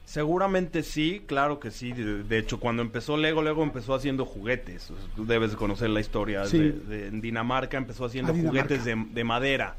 Seguramente 0.08 0.82
sí, 0.84 1.22
claro 1.26 1.60
que 1.60 1.70
sí. 1.70 1.92
De, 1.92 2.22
de 2.24 2.38
hecho, 2.38 2.58
cuando 2.58 2.80
empezó 2.80 3.18
Lego, 3.18 3.42
Lego 3.42 3.62
empezó 3.62 3.94
haciendo 3.94 4.24
juguetes. 4.24 4.90
Tú 5.14 5.26
debes 5.26 5.50
de 5.50 5.58
conocer 5.58 5.90
la 5.90 6.00
historia. 6.00 6.46
Sí. 6.46 6.56
De, 6.58 6.72
de- 6.72 7.06
en 7.08 7.20
Dinamarca 7.20 7.76
empezó 7.76 8.06
haciendo 8.06 8.32
Ah, 8.32 8.34
Dinamarca. 8.34 8.62
juguetes 8.68 8.84
de, 8.86 9.04
de 9.10 9.24
madera. 9.24 9.76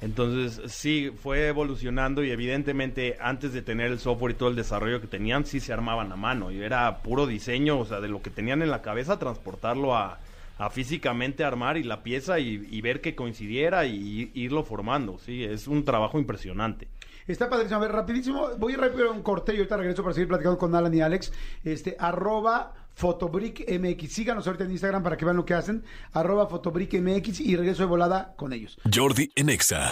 Entonces, 0.00 0.72
sí, 0.72 1.10
fue 1.22 1.48
evolucionando 1.48 2.24
y 2.24 2.30
evidentemente 2.30 3.18
antes 3.20 3.52
de 3.52 3.60
tener 3.60 3.92
el 3.92 3.98
software 3.98 4.32
y 4.32 4.38
todo 4.38 4.48
el 4.48 4.56
desarrollo 4.56 5.02
que 5.02 5.08
tenían, 5.08 5.44
sí 5.44 5.60
se 5.60 5.74
armaban 5.74 6.10
a 6.10 6.16
mano. 6.16 6.50
Y 6.50 6.62
era 6.62 7.02
puro 7.02 7.26
diseño, 7.26 7.78
o 7.78 7.84
sea, 7.84 8.00
de 8.00 8.08
lo 8.08 8.22
que 8.22 8.30
tenían 8.30 8.62
en 8.62 8.70
la 8.70 8.80
cabeza, 8.80 9.18
transportarlo 9.18 9.94
a, 9.94 10.20
a 10.58 10.70
físicamente 10.70 11.44
armar 11.44 11.76
y 11.76 11.82
la 11.82 12.02
pieza 12.02 12.38
y, 12.38 12.66
y 12.70 12.80
ver 12.80 13.00
que 13.00 13.14
coincidiera 13.14 13.86
y, 13.86 14.30
irlo 14.34 14.64
formando. 14.64 15.18
Sí, 15.18 15.44
es 15.44 15.68
un 15.68 15.84
trabajo 15.84 16.18
impresionante. 16.18 16.88
Está 17.26 17.50
padrísimo. 17.50 17.78
A 17.78 17.80
ver, 17.80 17.92
rapidísimo. 17.92 18.48
Voy 18.58 18.72
a 18.72 18.74
ir 18.76 18.80
rápido 18.80 19.08
a 19.08 19.12
un 19.12 19.22
corte 19.22 19.52
y 19.52 19.56
ahorita 19.56 19.76
regreso 19.76 20.02
para 20.02 20.14
seguir 20.14 20.28
platicando 20.28 20.58
con 20.58 20.74
Alan 20.74 20.94
y 20.94 21.00
Alex. 21.00 21.32
Este, 21.64 21.96
arroba 21.98 22.72
Fotobrick 22.94 23.66
MX. 23.68 24.12
Síganos 24.12 24.46
ahorita 24.46 24.64
en 24.64 24.70
Instagram 24.70 25.02
para 25.02 25.16
que 25.16 25.24
vean 25.24 25.36
lo 25.36 25.44
que 25.44 25.54
hacen. 25.54 25.84
Arroba 26.12 26.46
Fotobrick 26.46 26.94
MX 26.94 27.40
y 27.40 27.56
regreso 27.56 27.82
de 27.82 27.88
volada 27.88 28.34
con 28.36 28.52
ellos. 28.52 28.78
Jordi 28.92 29.30
en 29.34 29.50
Exa. 29.50 29.90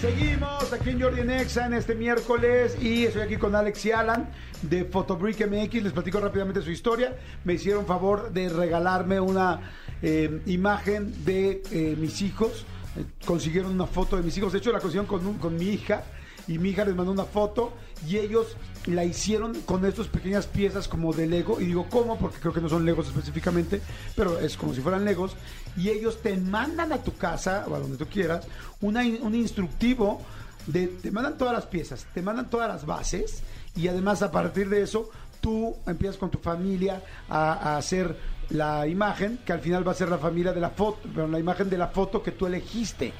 Seguimos 0.00 0.70
aquí 0.74 0.90
en 0.90 1.00
Jordi 1.00 1.20
en 1.22 1.30
Exa 1.30 1.64
en 1.64 1.72
este 1.72 1.94
miércoles 1.94 2.76
y 2.82 3.06
estoy 3.06 3.22
aquí 3.22 3.38
con 3.38 3.54
Alex 3.54 3.86
y 3.86 3.92
Alan 3.92 4.28
de 4.60 4.84
Fotobrick 4.84 5.46
MX. 5.46 5.82
Les 5.82 5.92
platico 5.92 6.20
rápidamente 6.20 6.60
su 6.60 6.70
historia. 6.70 7.16
Me 7.44 7.54
hicieron 7.54 7.86
favor 7.86 8.30
de 8.30 8.50
regalarme 8.50 9.18
una 9.20 9.72
eh, 10.02 10.42
imagen 10.44 11.24
de 11.24 11.62
eh, 11.70 11.96
mis 11.98 12.20
hijos. 12.20 12.66
Eh, 12.96 13.04
consiguieron 13.24 13.72
una 13.72 13.86
foto 13.86 14.18
de 14.18 14.22
mis 14.22 14.36
hijos. 14.36 14.52
De 14.52 14.58
hecho, 14.58 14.70
la 14.70 14.80
consiguieron 14.80 15.06
con, 15.06 15.38
con 15.38 15.56
mi 15.56 15.70
hija 15.70 16.04
y 16.48 16.58
mi 16.58 16.70
hija 16.70 16.84
les 16.84 16.94
mandó 16.94 17.12
una 17.12 17.24
foto 17.24 17.72
y 18.06 18.18
ellos 18.18 18.56
la 18.86 19.04
hicieron 19.04 19.54
con 19.62 19.84
estas 19.84 20.06
pequeñas 20.06 20.46
piezas 20.46 20.86
como 20.86 21.12
de 21.12 21.26
Lego. 21.26 21.60
Y 21.60 21.66
digo, 21.66 21.86
¿cómo? 21.90 22.18
Porque 22.18 22.38
creo 22.38 22.52
que 22.52 22.60
no 22.60 22.68
son 22.68 22.84
Legos 22.84 23.08
específicamente, 23.08 23.80
pero 24.14 24.38
es 24.38 24.56
como 24.56 24.74
si 24.74 24.80
fueran 24.80 25.04
Legos. 25.04 25.36
Y 25.76 25.88
ellos 25.88 26.22
te 26.22 26.36
mandan 26.36 26.92
a 26.92 27.02
tu 27.02 27.14
casa 27.16 27.64
o 27.68 27.74
a 27.74 27.80
donde 27.80 27.96
tú 27.96 28.06
quieras 28.06 28.46
una 28.80 29.00
un 29.00 29.34
instructivo. 29.34 30.22
De, 30.66 30.88
te 30.88 31.12
mandan 31.12 31.38
todas 31.38 31.54
las 31.54 31.66
piezas, 31.66 32.08
te 32.12 32.22
mandan 32.22 32.50
todas 32.50 32.66
las 32.66 32.84
bases 32.84 33.44
y 33.76 33.86
además 33.86 34.22
a 34.22 34.32
partir 34.32 34.68
de 34.68 34.82
eso 34.82 35.10
tú 35.40 35.76
empiezas 35.86 36.16
con 36.16 36.28
tu 36.28 36.38
familia 36.38 37.02
a, 37.28 37.76
hacer 37.76 38.16
la 38.50 38.86
imagen, 38.88 39.38
que 39.44 39.52
al 39.52 39.60
final 39.60 39.86
va 39.86 39.92
a 39.92 39.94
ser 39.94 40.08
la 40.08 40.18
familia 40.18 40.52
de 40.52 40.60
la 40.60 40.70
foto, 40.70 41.08
pero 41.14 41.28
la 41.28 41.38
imagen 41.38 41.70
de 41.70 41.78
la 41.78 41.86
foto 41.86 42.20
que 42.20 42.32
tú 42.32 42.46
elegiste. 42.46 43.12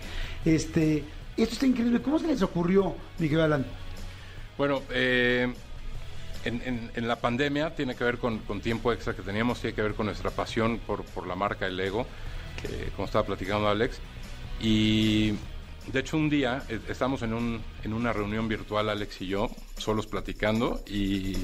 Este, 0.44 1.04
esto 1.42 1.54
está 1.54 1.66
increíble. 1.66 2.00
¿Cómo 2.02 2.18
se 2.18 2.26
les 2.26 2.42
ocurrió, 2.42 2.94
Miguel 3.18 3.40
Alan? 3.40 3.66
Bueno, 4.58 4.82
eh, 4.90 5.52
en, 6.44 6.62
en- 6.64 6.90
en 6.94 7.08
la 7.08 7.16
pandemia 7.16 7.74
tiene 7.74 7.94
que 7.94 8.04
ver 8.04 8.18
con, 8.18 8.38
con 8.38 8.60
tiempo 8.60 8.92
extra 8.92 9.14
que 9.14 9.22
teníamos, 9.22 9.60
tiene 9.60 9.74
que 9.74 9.82
ver 9.82 9.94
con 9.94 10.06
nuestra 10.06 10.30
pasión 10.30 10.78
por, 10.78 11.04
por 11.04 11.26
la 11.26 11.34
marca 11.34 11.66
El 11.66 11.76
Lego, 11.76 12.06
que, 12.62 12.90
como 12.96 13.06
estaba 13.06 13.26
platicando 13.26 13.68
Alex. 13.68 13.98
Y 14.60 15.32
de 15.92 16.00
hecho 16.00 16.16
un 16.16 16.30
día 16.30 16.62
eh, 16.68 16.80
estamos 16.88 17.22
en, 17.22 17.34
un, 17.34 17.60
en 17.84 17.92
una 17.92 18.12
reunión 18.12 18.48
virtual, 18.48 18.88
Alex 18.88 19.20
y 19.20 19.26
yo, 19.26 19.50
solos 19.76 20.06
platicando, 20.06 20.82
y, 20.86 21.36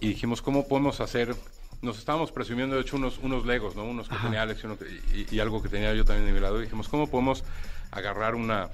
y 0.00 0.08
dijimos, 0.08 0.42
¿cómo 0.42 0.66
podemos 0.66 1.00
hacer? 1.00 1.36
Nos 1.80 1.98
estábamos 1.98 2.32
presumiendo, 2.32 2.74
de 2.74 2.82
hecho, 2.82 2.96
unos, 2.96 3.18
unos 3.22 3.46
Legos, 3.46 3.76
¿no? 3.76 3.84
Unos 3.84 4.08
que 4.08 4.16
tenía 4.16 4.42
Alex 4.42 4.64
y, 4.64 4.66
uno 4.66 4.76
que- 4.76 4.86
y- 5.14 5.36
y 5.36 5.38
algo 5.38 5.62
que 5.62 5.68
tenía 5.68 5.94
yo 5.94 6.04
también 6.04 6.26
de 6.26 6.32
mi 6.32 6.40
lado. 6.40 6.58
Y 6.58 6.64
dijimos, 6.64 6.88
¿cómo 6.88 7.08
podemos 7.08 7.44
agarrar 7.92 8.34
una, 8.34 8.68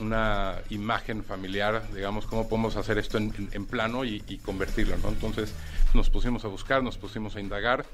una 0.00 0.56
imagen 0.70 1.22
familiar, 1.24 1.82
digamos, 1.94 2.26
cómo 2.26 2.48
podemos 2.48 2.76
hacer 2.76 2.98
esto 2.98 3.18
en, 3.18 3.32
en- 3.36 3.48
en 3.52 3.66
plano 3.66 4.04
y, 4.04 4.22
y 4.28 4.38
convertirlo, 4.38 4.96
¿no? 4.98 5.08
Entonces 5.08 5.54
nos 5.94 6.10
pusimos 6.10 6.44
a 6.44 6.48
buscar, 6.48 6.82
nos 6.82 6.96
pusimos 6.98 7.36
a 7.36 7.40
indagar 7.40 7.84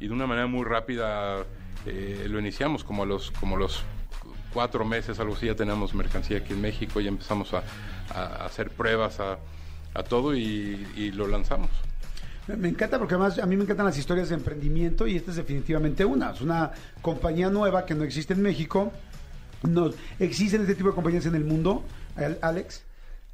y 0.00 0.06
de 0.08 0.12
una 0.12 0.26
manera 0.26 0.46
muy 0.46 0.64
rápida 0.64 1.44
eh, 1.86 2.26
lo 2.28 2.38
iniciamos, 2.40 2.84
como 2.84 3.04
a 3.04 3.06
los, 3.06 3.30
como 3.32 3.56
los 3.56 3.82
cuatro 4.52 4.84
meses, 4.84 5.18
algo 5.20 5.34
así, 5.34 5.46
ya 5.46 5.54
teníamos 5.54 5.94
mercancía 5.94 6.38
aquí 6.38 6.52
en 6.52 6.60
México, 6.60 7.00
ya 7.00 7.08
empezamos 7.08 7.52
a, 7.54 7.62
a 8.14 8.44
hacer 8.46 8.70
pruebas 8.70 9.20
a, 9.20 9.38
a 9.94 10.02
todo 10.02 10.34
y, 10.34 10.86
y 10.96 11.12
lo 11.12 11.26
lanzamos. 11.26 11.70
Me 12.48 12.68
encanta 12.68 12.98
porque 12.98 13.14
además 13.14 13.38
a 13.40 13.46
mí 13.46 13.56
me 13.56 13.64
encantan 13.64 13.86
las 13.86 13.98
historias 13.98 14.28
de 14.28 14.36
emprendimiento 14.36 15.06
y 15.08 15.16
esta 15.16 15.32
es 15.32 15.36
definitivamente 15.36 16.04
una. 16.04 16.30
Es 16.30 16.40
una 16.40 16.70
compañía 17.02 17.50
nueva 17.50 17.84
que 17.84 17.94
no 17.96 18.04
existe 18.04 18.34
en 18.34 18.42
México. 18.42 18.92
No, 19.66 19.90
¿Existen 20.18 20.62
este 20.62 20.74
tipo 20.74 20.88
de 20.88 20.94
compañías 20.94 21.26
en 21.26 21.34
el 21.34 21.44
mundo, 21.44 21.84
Al- 22.16 22.38
Alex? 22.42 22.82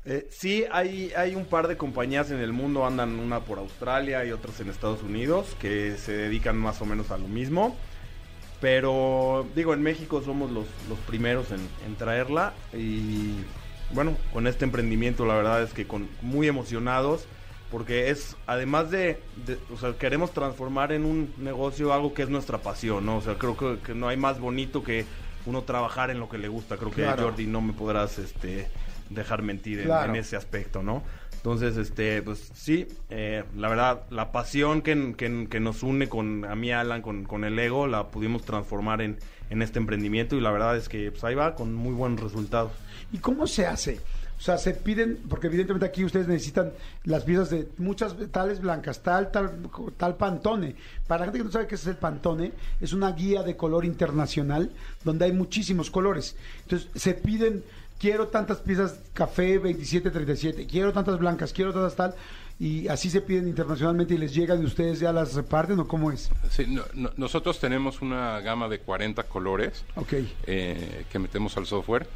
Eh, 0.04 0.26
sí, 0.30 0.64
hay, 0.72 1.12
hay 1.16 1.34
un 1.36 1.44
par 1.44 1.68
de 1.68 1.76
compañías 1.76 2.30
en 2.32 2.38
el 2.40 2.52
mundo, 2.52 2.84
andan 2.84 3.18
una 3.20 3.40
por 3.40 3.58
Australia 3.58 4.24
y 4.24 4.32
otras 4.32 4.58
en 4.60 4.68
Estados 4.68 5.02
Unidos, 5.02 5.56
que 5.60 5.96
se 5.96 6.12
dedican 6.12 6.56
más 6.56 6.80
o 6.82 6.86
menos 6.86 7.10
a 7.12 7.18
lo 7.18 7.28
mismo. 7.28 7.76
Pero 8.60 9.46
digo, 9.56 9.74
en 9.74 9.82
México 9.82 10.22
somos 10.22 10.50
los, 10.50 10.66
los 10.88 10.98
primeros 11.00 11.46
en, 11.50 11.96
traerla 11.96 12.52
y 12.72 13.34
bueno, 13.92 14.16
con 14.32 14.46
este 14.46 14.64
emprendimiento 14.64 15.26
la 15.26 15.34
verdad 15.34 15.62
es 15.62 15.72
que 15.72 15.86
con 15.86 16.08
muy 16.22 16.46
emocionados 16.48 17.26
porque 17.70 18.10
es 18.10 18.36
además 18.46 18.90
de, 18.90 19.18
o 19.74 19.78
sea, 19.78 19.94
queremos 19.98 20.32
transformar 20.32 20.92
en 20.92 21.04
un 21.04 21.32
negocio 21.38 21.92
algo 21.92 22.14
que 22.14 22.22
es 22.22 22.28
nuestra 22.28 22.58
pasión, 22.58 23.04
¿no? 23.06 23.16
O 23.16 23.20
sea, 23.22 23.34
creo 23.34 23.56
que 23.82 23.94
no 23.94 24.08
hay 24.08 24.16
más 24.16 24.38
bonito 24.38 24.82
que 24.84 25.06
uno 25.46 25.62
trabajar 25.62 26.10
en 26.10 26.20
lo 26.20 26.28
que 26.28 26.38
le 26.38 26.48
gusta. 26.48 26.76
Creo 26.76 26.90
que 26.90 27.02
Claro. 27.02 27.24
Jordi 27.24 27.46
no 27.46 27.60
me 27.60 27.72
podrás 27.72 28.18
este 28.18 28.68
dejar 29.10 29.42
mentir 29.42 29.80
en- 29.80 29.86
Claro. 29.86 30.12
en, 30.12 30.16
ese 30.20 30.36
aspecto, 30.36 30.82
¿no? 30.82 31.02
Entonces, 31.34 31.76
este, 31.76 32.22
pues 32.22 32.50
sí, 32.54 32.86
eh, 33.10 33.42
la 33.56 33.68
verdad, 33.68 34.04
la 34.10 34.30
pasión 34.30 34.80
que, 34.80 35.14
que- 35.16 35.48
que 35.50 35.60
nos 35.60 35.82
une 35.82 36.08
con 36.08 36.44
a 36.44 36.54
mí, 36.54 36.70
Alan, 36.70 37.02
con, 37.02 37.24
con 37.24 37.42
el 37.44 37.58
ego, 37.58 37.88
la 37.88 38.08
pudimos 38.08 38.42
transformar 38.44 39.02
en, 39.02 39.18
en 39.50 39.60
este 39.60 39.78
emprendimiento 39.80 40.36
y 40.36 40.40
la 40.40 40.52
verdad 40.52 40.76
es 40.76 40.88
que 40.88 41.10
pues 41.10 41.24
ahí 41.24 41.34
va 41.34 41.54
con 41.56 41.74
muy 41.74 41.92
buenos 41.94 42.20
resultados. 42.22 42.70
¿Y 43.10 43.18
cómo 43.18 43.46
se 43.48 43.66
hace? 43.66 44.00
O 44.42 44.44
sea, 44.44 44.58
se 44.58 44.74
piden, 44.74 45.20
porque 45.28 45.46
evidentemente 45.46 45.86
aquí 45.86 46.04
ustedes 46.04 46.26
necesitan 46.26 46.72
las 47.04 47.22
piezas 47.22 47.48
de 47.50 47.68
muchas 47.78 48.16
tales 48.32 48.60
blancas, 48.60 49.00
tal, 49.00 49.30
tal, 49.30 49.52
tal 49.96 50.16
pantone. 50.16 50.74
Para 51.06 51.20
la 51.20 51.24
gente 51.26 51.38
que 51.38 51.44
no 51.44 51.52
sabe 51.52 51.68
qué 51.68 51.76
es 51.76 51.86
el 51.86 51.94
pantone, 51.94 52.50
es 52.80 52.92
una 52.92 53.12
guía 53.12 53.44
de 53.44 53.56
color 53.56 53.84
internacional 53.84 54.72
donde 55.04 55.26
hay 55.26 55.32
muchísimos 55.32 55.92
colores. 55.92 56.34
Entonces, 56.64 56.88
se 57.00 57.14
piden, 57.14 57.62
quiero 58.00 58.26
tantas 58.28 58.58
piezas 58.58 58.98
café 59.14 59.58
2737, 59.60 60.66
quiero 60.66 60.92
tantas 60.92 61.20
blancas, 61.20 61.52
quiero 61.52 61.72
tantas 61.72 61.94
tal, 61.94 62.14
y 62.58 62.88
así 62.88 63.10
se 63.10 63.20
piden 63.20 63.46
internacionalmente 63.46 64.14
y 64.14 64.18
les 64.18 64.34
llegan 64.34 64.60
y 64.60 64.66
ustedes 64.66 64.98
ya 64.98 65.12
las 65.12 65.34
reparten 65.34 65.78
o 65.78 65.86
cómo 65.86 66.10
es. 66.10 66.30
Sí, 66.50 66.66
no- 66.66 66.82
no- 66.94 67.12
nosotros 67.16 67.60
tenemos 67.60 68.02
una 68.02 68.40
gama 68.40 68.68
de 68.68 68.80
40 68.80 69.22
colores 69.22 69.84
Ok. 69.94 70.14
eh, 70.48 71.04
que 71.12 71.18
metemos 71.20 71.56
al 71.56 71.66
software. 71.66 72.08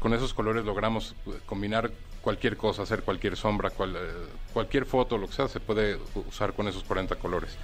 Con 0.00 0.14
esos 0.14 0.34
colores 0.34 0.64
logramos 0.64 1.14
eh, 1.26 1.38
combinar 1.46 1.92
cualquier 2.20 2.56
cosa, 2.56 2.82
hacer 2.82 3.02
cualquier 3.02 3.36
sombra, 3.36 3.70
eh, 3.70 3.72
cualquier 4.52 4.86
foto, 4.86 5.18
lo 5.18 5.26
que 5.26 5.34
sea, 5.34 5.48
se 5.48 5.60
puede 5.60 5.98
usar 6.28 6.52
con 6.52 6.68
esos 6.68 6.84
40 6.84 7.16
colores. 7.16 7.56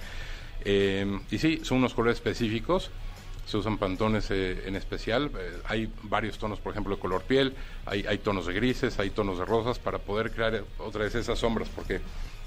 Eh, 0.65 1.19
y 1.31 1.37
sí, 1.37 1.61
son 1.63 1.79
unos 1.79 1.93
colores 1.93 2.17
específicos, 2.17 2.89
se 3.45 3.57
usan 3.57 3.77
pantones 3.77 4.29
eh, 4.31 4.63
en 4.65 4.75
especial. 4.75 5.31
hay 5.65 5.91
varios 6.03 6.37
tonos, 6.37 6.59
por 6.59 6.71
ejemplo, 6.71 6.95
de 6.95 7.01
color 7.01 7.21
piel, 7.23 7.53
hay, 7.85 8.17
tonos 8.17 8.47
de 8.47 8.53
grises, 8.53 8.99
hay 8.99 9.11
tonos 9.11 9.39
de 9.39 9.45
rosas, 9.45 9.79
para 9.79 9.99
poder 9.99 10.31
crear 10.31 10.63
otra 10.79 11.03
vez 11.03 11.15
esas 11.15 11.39
sombras, 11.39 11.69
porque 11.69 12.01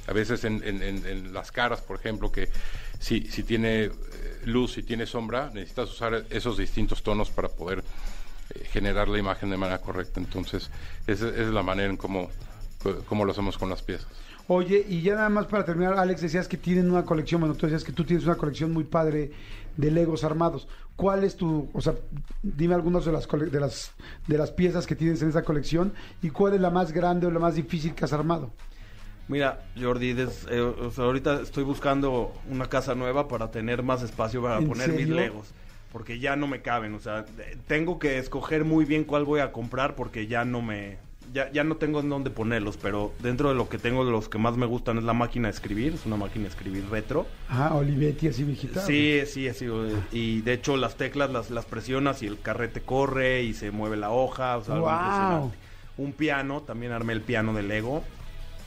a 0.07 0.13
veces 0.13 0.45
en, 0.45 1.33
las 1.33 1.53
caras, 1.53 1.81
por 1.81 1.99
ejemplo, 1.99 2.33
que 2.33 2.51
si, 2.99 3.23
si 3.29 3.45
tiene 3.45 3.91
luz 4.45 4.77
y 4.77 4.83
tiene 4.83 5.07
sombra, 5.07 5.51
necesitas 5.55 5.91
usar 5.91 6.27
esos 6.31 6.59
distintos 6.59 7.03
tonos 7.03 7.31
para 7.31 7.49
poder 7.49 7.83
eh, 8.55 8.65
generar 8.65 9.09
la 9.09 9.19
imagen 9.19 9.51
de 9.51 9.57
manera 9.57 9.79
correcta. 9.81 10.21
Entonces, 10.21 10.71
esa, 11.07 11.29
esa 11.29 11.43
es 11.43 11.49
la 11.49 11.63
manera 11.63 11.91
en 11.91 11.97
cómo, 11.97 12.29
cómo 13.07 13.25
lo 13.25 13.33
hacemos 13.33 13.59
con 13.59 13.69
las 13.71 13.83
piezas. 13.83 14.09
Oye, 14.49 14.85
y 14.89 15.03
ya 15.03 15.15
nada 15.15 15.29
más 15.29 15.47
para 15.47 15.65
terminar, 15.65 15.95
Alex, 15.95 16.23
decías 16.23 16.49
que 16.49 16.57
tienen 16.57 16.91
una 16.91 17.05
colección, 17.05 17.41
bueno, 17.41 17.55
tú 17.55 17.67
decías 17.67 17.85
que 17.85 17.93
tú 17.93 18.05
tienes 18.05 18.25
una 18.25 18.35
colección 18.35 18.73
muy 18.73 18.83
padre 18.83 19.31
de 19.77 19.91
Legos 19.93 20.25
armados. 20.25 20.67
¿Cuál 20.97 21.23
es 21.23 21.37
tu, 21.37 21.71
o 21.73 21.81
sea, 21.81 21.95
dime 22.43 22.75
algunas 22.75 23.05
de 23.05 23.13
las, 23.13 23.29
de 23.29 23.61
las, 23.61 23.93
de 24.27 24.37
las 24.39 24.51
piezas 24.51 24.87
que 24.87 24.97
tienes 24.97 25.23
en 25.23 25.29
esa 25.29 25.43
colección 25.45 25.93
y 26.21 26.31
cuál 26.31 26.55
es 26.55 26.61
la 26.61 26.71
más 26.71 26.91
grande 26.93 27.27
o 27.29 27.31
la 27.31 27.39
más 27.39 27.55
difícil 27.55 27.95
que 27.95 28.05
has 28.05 28.13
armado? 28.13 28.51
Mira, 29.29 29.61
Jordi, 29.81 30.13
des- 30.15 30.47
eh, 30.51 30.61
o 30.61 30.91
sea, 30.91 31.05
ahorita 31.05 31.43
estoy 31.43 31.63
buscando 31.63 32.33
una 32.51 32.69
casa 32.69 32.97
nueva 32.97 33.29
para 33.29 33.53
tener 33.53 33.85
más 33.85 34.03
espacio 34.03 34.43
para 34.43 34.59
¿En 34.59 34.69
poner 34.69 34.93
mis 34.93 35.09
legos. 35.09 35.53
Porque 35.93 36.19
ya 36.21 36.37
no 36.37 36.47
me 36.47 36.63
caben, 36.63 36.95
o 36.95 37.01
sea, 37.01 37.25
tengo 37.67 37.99
que 37.99 38.19
escoger 38.19 38.65
muy 38.65 38.85
bien 38.85 39.05
cuál 39.05 39.25
voy 39.25 39.41
a 39.41 39.53
comprar 39.53 39.97
porque 39.97 40.27
ya 40.27 40.45
no 40.45 40.63
me... 40.63 40.99
Ya, 41.33 41.51
ya 41.53 41.63
no 41.63 41.77
tengo 41.77 42.01
en 42.01 42.09
dónde 42.09 42.31
ponerlos, 42.31 42.77
pero 42.77 43.13
dentro 43.21 43.49
de 43.51 43.55
lo 43.55 43.69
que 43.69 43.79
tengo, 43.79 44.05
de 44.05 44.11
los 44.11 44.29
que 44.29 44.39
más 44.39 44.57
me 44.57 44.67
gustan 44.67 44.99
es 44.99 45.05
la 45.05 45.13
máquina 45.13 45.47
de 45.47 45.53
escribir, 45.55 45.95
es 45.95 46.05
una 46.07 46.17
máquina 46.17 46.45
de 46.45 46.49
escribir 46.51 46.85
retro. 46.91 47.25
Ah, 47.49 47.75
Olivetti, 47.75 48.27
así 48.29 48.43
viejita. 48.43 48.81
Sí, 48.81 49.21
sí, 49.27 49.49
sí. 49.55 49.67
eh, 49.69 50.01
Y 50.11 50.41
de 50.41 50.55
hecho 50.55 50.77
las 50.77 50.97
teclas 50.97 51.31
las, 51.31 51.51
las 51.51 51.67
presionas 51.67 52.23
y 52.23 52.27
el 52.27 52.41
carrete 52.41 52.81
corre 52.81 53.43
y 53.45 53.55
se 53.55 53.71
mueve 53.71 53.97
la 53.97 54.11
hoja. 54.11 54.57
O 54.57 54.65
sea, 54.65 54.75
algo 54.75 54.89
Wow. 54.89 54.97
impresionante. 54.97 55.57
Un 55.99 56.13
piano, 56.15 56.63
también 56.63 56.91
armé 56.93 57.13
el 57.13 57.21
piano 57.21 57.53
de 57.55 57.63
Lego. 57.63 58.03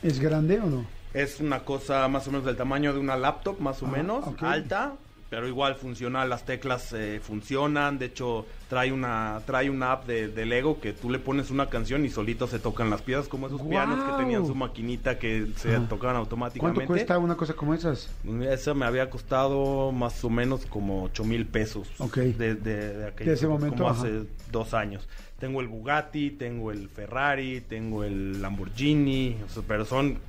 ¿Es 0.02 0.20
grande 0.20 0.60
o 0.62 0.66
no? 0.68 0.86
Es 1.14 1.40
una 1.42 1.60
cosa 1.66 2.08
más 2.08 2.28
o 2.28 2.32
menos 2.32 2.46
del 2.46 2.56
tamaño 2.56 2.94
de 2.94 3.00
una 3.00 3.18
laptop, 3.18 3.60
más 3.60 3.82
o 3.84 3.88
Ah, 3.88 3.92
menos, 3.92 4.26
alta, 4.40 4.94
pero 5.34 5.48
igual 5.48 5.74
funciona, 5.74 6.26
las 6.26 6.46
teclas 6.46 6.94
eh, 6.94 7.20
funcionan, 7.20 7.98
de 7.98 8.06
hecho 8.06 8.46
trae 8.70 8.92
una 8.92 9.42
trae 9.48 9.68
una 9.68 9.94
app 9.94 10.06
de, 10.06 10.28
de 10.28 10.46
Lego 10.46 10.80
que 10.80 10.94
tú 10.94 11.10
le 11.10 11.18
pones 11.18 11.50
una 11.50 11.72
canción 11.72 12.06
y 12.06 12.12
solito 12.12 12.46
se 12.46 12.60
tocan 12.60 12.92
las 12.92 13.02
piezas, 13.02 13.28
como 13.28 13.48
esos 13.48 13.60
pianos 13.64 14.04
que 14.04 14.12
tenían 14.12 14.46
su 14.46 14.54
maquinita 14.54 15.18
que 15.18 15.48
se 15.56 15.76
Ajá. 15.78 15.88
tocaban 15.88 16.18
automáticamente. 16.18 16.76
¿Cuánto 16.76 16.94
cuesta 16.94 17.18
una 17.18 17.36
cosa 17.36 17.56
como 17.56 17.74
esas? 17.74 18.12
Esa 18.48 18.76
me 18.76 18.86
había 18.86 19.10
costado 19.10 19.92
más 19.92 20.24
o 20.24 20.30
menos 20.30 20.68
como 20.68 21.06
8 21.06 21.24
mil 21.24 21.48
pesos. 21.48 21.90
Ok. 21.98 22.18
De, 22.18 22.54
de, 22.54 22.94
de 22.94 23.12
De 23.12 23.34
ese 23.34 23.48
momento, 23.48 23.78
Como 23.78 23.90
ajá. 23.90 24.02
hace 24.02 24.26
dos 24.52 24.76
años. 24.76 25.10
Tengo 25.40 25.62
el 25.62 25.68
Bugatti, 25.68 26.30
tengo 26.30 26.72
el 26.72 26.90
Ferrari, 26.90 27.62
tengo 27.62 28.04
el 28.04 28.40
Lamborghini, 28.40 29.38
o 29.44 29.50
sea, 29.50 29.64
pero 29.68 29.84
son, 29.84 30.20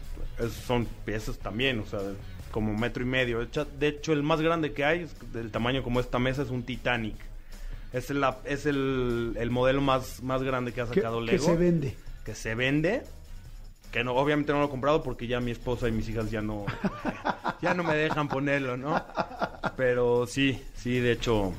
son 0.66 0.86
piezas 1.04 1.38
también, 1.38 1.80
o 1.80 1.84
sea, 1.86 2.00
como 2.54 2.72
metro 2.72 3.02
y 3.02 3.06
medio. 3.06 3.44
De 3.80 3.88
hecho, 3.88 4.12
el 4.12 4.22
más 4.22 4.40
grande 4.40 4.72
que 4.72 4.84
hay, 4.84 5.00
es 5.00 5.32
del 5.32 5.50
tamaño 5.50 5.82
como 5.82 5.98
esta 5.98 6.20
mesa, 6.20 6.42
es 6.42 6.50
un 6.50 6.62
Titanic. 6.62 7.16
Es, 7.92 8.10
la, 8.10 8.38
es 8.44 8.64
el, 8.64 9.34
el 9.36 9.50
modelo 9.50 9.80
más, 9.80 10.22
más 10.22 10.40
grande 10.44 10.70
que 10.72 10.80
ha 10.80 10.86
Que, 10.88 11.00
sacado 11.00 11.18
que 11.18 11.32
Lego 11.32 11.46
se 11.46 11.56
vende. 11.56 11.96
que 12.24 12.34
se 12.36 12.54
vende 12.54 13.02
que 13.90 14.04
no 14.04 14.14
obviamente 14.14 14.52
no 14.52 14.60
lo 14.60 14.66
he 14.66 14.70
comprado 14.70 15.02
porque 15.02 15.26
ya 15.28 15.38
mi 15.40 15.50
esposa 15.52 15.88
y 15.88 15.92
mis 15.92 16.08
hijas 16.08 16.28
ya 16.30 16.42
no 16.42 16.64
ya 17.62 17.74
no 17.74 17.84
me 17.84 17.94
dejan 17.94 18.28
ponerlo 18.28 18.76
no 18.76 19.00
pero 19.76 20.26
sí 20.26 20.60
sí 20.74 20.98
de 20.98 21.12
hecho 21.12 21.52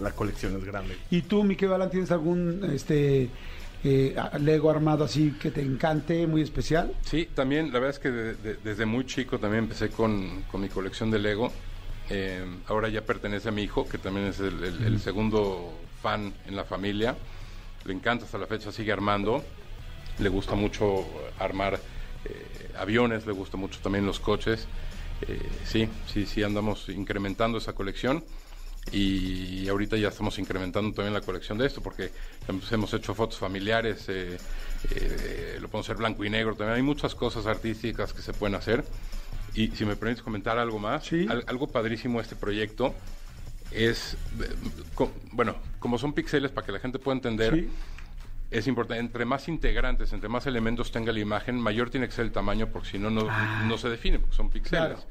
la 0.00 0.10
colección 0.10 0.56
es 0.56 0.64
grande 0.64 0.96
¿Y 1.10 1.22
tú, 1.22 1.44
Miquel 1.44 1.68
Balán, 1.68 1.90
tienes 1.90 2.10
algún 2.10 2.68
este 2.72 3.28
eh, 3.86 4.16
Lego 4.40 4.70
armado 4.70 5.04
así 5.04 5.32
que 5.32 5.50
te 5.50 5.62
encante, 5.62 6.26
muy 6.26 6.42
especial? 6.42 6.92
Sí, 7.02 7.26
también, 7.34 7.66
la 7.72 7.74
verdad 7.78 7.90
es 7.90 7.98
que 7.98 8.10
de- 8.10 8.34
de- 8.34 8.56
desde 8.56 8.84
muy 8.86 9.06
chico 9.06 9.38
también 9.38 9.64
empecé 9.64 9.90
con, 9.90 10.42
con 10.42 10.60
mi 10.60 10.68
colección 10.68 11.10
de 11.10 11.18
Lego. 11.18 11.52
Eh, 12.10 12.44
ahora 12.66 12.88
ya 12.88 13.02
pertenece 13.04 13.48
a 13.48 13.52
mi 13.52 13.62
hijo, 13.62 13.88
que 13.88 13.98
también 13.98 14.26
es 14.26 14.40
el, 14.40 14.62
el- 14.62 14.82
el 14.82 14.98
segundo 14.98 15.72
fan 16.02 16.34
en 16.46 16.56
la 16.56 16.64
familia. 16.64 17.16
Le 17.84 17.92
encanta 17.92 18.24
hasta 18.24 18.38
la 18.38 18.46
fecha, 18.46 18.72
sigue 18.72 18.92
armando. 18.92 19.44
Le 20.18 20.28
gusta 20.28 20.54
mucho 20.54 21.04
armar 21.38 21.80
eh, 22.24 22.70
aviones, 22.76 23.26
le 23.26 23.32
gusta 23.32 23.56
mucho 23.56 23.80
también 23.80 24.04
los 24.06 24.18
coches. 24.18 24.68
Eh, 25.20 25.50
sí, 25.64 25.88
sí, 26.06 26.26
sí, 26.26 26.42
andamos 26.42 26.88
incrementando 26.88 27.58
esa 27.58 27.72
colección 27.74 28.24
y 28.92 29.68
ahorita 29.68 29.96
ya 29.96 30.08
estamos 30.08 30.38
incrementando 30.38 30.94
también 30.94 31.12
la 31.12 31.20
colección 31.20 31.58
de 31.58 31.66
esto 31.66 31.82
porque 31.82 32.12
hemos 32.46 32.94
hecho 32.94 33.14
fotos 33.14 33.38
familiares, 33.38 34.08
eh, 34.08 34.38
eh, 34.90 35.58
lo 35.60 35.68
podemos 35.68 35.86
hacer 35.86 35.96
blanco 35.96 36.24
y 36.24 36.30
negro, 36.30 36.54
también 36.54 36.76
hay 36.76 36.82
muchas 36.82 37.14
cosas 37.14 37.46
artísticas 37.46 38.12
que 38.12 38.22
se 38.22 38.32
pueden 38.32 38.54
hacer. 38.54 38.84
Y 39.54 39.68
si 39.68 39.86
me 39.86 39.96
permites 39.96 40.22
comentar 40.22 40.58
algo 40.58 40.78
más, 40.78 41.10
algo 41.46 41.66
padrísimo 41.66 42.20
este 42.20 42.36
proyecto 42.36 42.94
es, 43.70 44.16
eh, 44.40 44.54
bueno, 45.32 45.56
como 45.78 45.98
son 45.98 46.12
píxeles 46.12 46.50
para 46.50 46.66
que 46.66 46.72
la 46.72 46.78
gente 46.78 46.98
pueda 46.98 47.16
entender, 47.16 47.66
es 48.50 48.66
importante, 48.66 49.00
entre 49.00 49.24
más 49.24 49.48
integrantes, 49.48 50.12
entre 50.12 50.28
más 50.28 50.46
elementos 50.46 50.92
tenga 50.92 51.10
la 51.10 51.20
imagen, 51.20 51.58
mayor 51.58 51.90
tiene 51.90 52.06
que 52.06 52.12
ser 52.12 52.26
el 52.26 52.32
tamaño 52.32 52.68
porque 52.68 52.90
si 52.90 52.98
no, 52.98 53.10
no, 53.10 53.26
ah. 53.28 53.66
se 53.78 53.88
define, 53.88 54.18
porque 54.18 54.36
son 54.36 54.50
píxeles. 54.50 55.06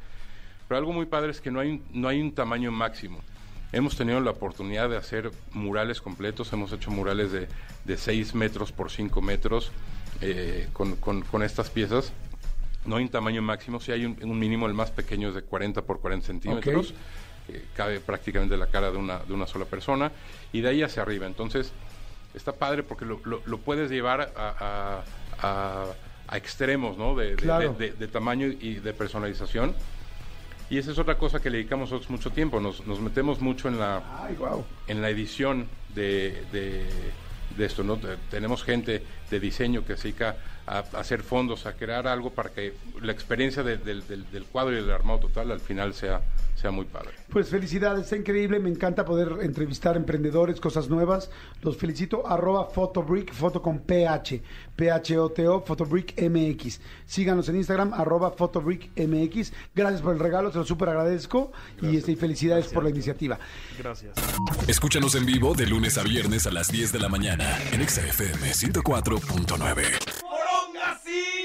Pero 0.68 0.78
algo 0.78 0.94
muy 0.94 1.06
padre 1.06 1.32
es 1.32 1.42
que 1.42 1.52
no 1.52 1.60
hay, 1.60 1.82
no 1.92 2.08
hay 2.08 2.22
un 2.22 2.34
tamaño 2.34 2.72
máximo. 2.72 3.20
Hemos 3.76 3.98
tenido 3.98 4.22
la 4.22 4.32
oportunidad 4.32 4.90
de 4.90 4.96
hacer 4.96 5.32
murales 5.52 6.00
completos, 6.00 6.54
hemos 6.54 6.72
hecho 6.72 6.92
murales 6.92 7.34
de, 7.34 7.50
de 7.84 7.98
6 7.98 8.34
metros 8.34 8.72
por 8.72 8.90
5 8.90 9.22
metros 9.22 9.70
eh, 10.22 10.70
con, 10.72 10.96
con, 10.96 11.44
estas 11.44 11.70
piezas. 11.70 12.14
No 12.86 12.96
hay 12.96 13.04
un 13.04 13.10
tamaño 13.10 13.42
máximo, 13.42 13.82
si 13.82 13.92
hay 13.92 14.06
un, 14.06 14.40
mínimo, 14.40 14.66
el 14.68 14.74
más 14.74 14.92
pequeño 14.92 15.28
es 15.28 15.36
de 15.36 15.42
40 15.42 15.82
por 15.82 16.00
40 16.00 16.26
centímetros, 16.26 16.94
cabe 17.76 18.00
prácticamente 18.00 18.56
la 18.56 18.68
cara 18.68 18.92
de 18.92 18.98
una, 18.98 19.20
de 19.20 19.34
una 19.34 19.46
sola 19.46 19.66
persona, 19.66 20.10
y 20.54 20.62
de 20.62 20.70
ahí 20.70 20.82
hacia 20.82 21.02
arriba. 21.02 21.28
Entonces, 21.28 21.74
está 22.34 22.54
padre 22.54 22.82
porque 22.82 23.04
lo, 23.04 23.20
lo, 23.26 23.58
puedes 23.58 23.92
llevar 23.92 24.32
a, 24.38 25.04
a, 25.42 25.86
a, 26.30 26.38
extremos 26.38 26.98
¿no? 26.98 27.14
de, 27.14 27.36
de, 27.36 27.92
de, 27.92 28.08
tamaño 28.08 28.48
y 28.48 28.76
de 28.76 28.94
personalización 28.94 29.76
y 30.70 30.78
esa 30.78 30.92
es 30.92 30.98
otra 30.98 31.18
cosa 31.18 31.40
que 31.40 31.50
le 31.50 31.58
dedicamos 31.58 31.92
nosotros 31.92 32.10
mucho 32.10 32.32
tiempo. 32.32 32.60
Nos, 32.60 32.86
nos 32.88 33.00
metemos 33.00 33.40
mucho 33.40 33.68
en 33.68 33.80
la, 33.80 34.02
en 34.88 35.02
la 35.02 35.10
edición 35.10 35.68
de, 35.94 36.44
de, 36.52 37.66
esto. 37.66 37.84
¿no? 37.84 38.00
Tenemos 38.30 38.64
gente 38.64 39.04
de 39.30 39.40
diseño 39.40 39.86
que 39.86 39.98
se 39.98 40.10
dedica 40.10 40.38
a, 40.68 40.80
hacer 40.80 41.22
fondos, 41.22 41.66
a 41.66 41.74
crear 41.74 42.08
algo 42.08 42.32
para 42.32 42.50
que 42.50 42.74
la 43.02 43.12
experiencia 43.12 43.64
del, 43.64 43.84
del, 43.84 44.46
cuadro 44.52 44.74
y 44.74 44.76
del 44.78 44.92
armado 44.92 45.20
total 45.20 45.52
al 45.52 45.60
final 45.60 45.94
sea, 45.94 46.22
sea 46.56 46.72
muy 46.72 46.86
padre. 46.86 47.12
Pues 47.30 47.50
felicidades, 47.50 48.04
está 48.04 48.18
increíble, 48.18 48.60
me 48.60 48.70
encanta 48.70 49.06
poder 49.06 49.44
entrevistar 49.44 49.96
emprendedores, 49.96 50.60
cosas 50.60 50.90
nuevas. 50.90 51.30
Los 51.62 51.78
felicito, 51.78 52.28
arroba 52.28 52.66
Photobrick, 52.66 53.32
foto 53.32 53.62
con 53.62 53.80
PH, 53.80 54.42
P-H-O-T-O, 54.76 55.62
Photobrick 55.62 56.20
MX. 56.20 56.80
Síganos 57.06 57.48
en 57.50 57.58
Instagram, 57.58 57.94
arroba 57.94 58.32
Photobrick 58.32 58.90
MX. 58.98 59.54
Gracias 59.76 60.02
por 60.02 60.14
el 60.14 60.20
regalo, 60.20 60.50
te 60.50 60.58
lo 60.58 60.66
súper 60.66 60.90
agradezco 60.90 61.52
y, 61.82 61.98
este, 61.98 62.16
felicidades 62.16 62.68
por 62.68 62.84
la 62.84 62.90
iniciativa. 62.90 63.38
Gracias. 63.78 64.14
Escúchanos 64.68 65.14
en 65.16 65.26
vivo 65.26 65.54
de 65.54 65.68
lunes 65.68 65.98
a 65.98 66.04
viernes 66.04 66.48
a 66.48 66.52
las 66.52 66.70
10 66.70 66.92
de 66.92 67.00
la 67.00 67.10
mañana 67.10 67.60
en 67.72 67.88
XFM 67.88 68.54
104.9. 69.20 71.45